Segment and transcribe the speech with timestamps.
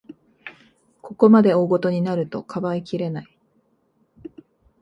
[1.03, 3.37] ここまで大ごとになると、かばいきれない